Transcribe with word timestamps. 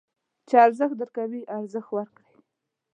چې 0.47 0.55
ارزښت 0.65 0.95
درکوي، 0.97 1.41
ارزښت 1.57 1.89
ورکړئ. 1.93 2.31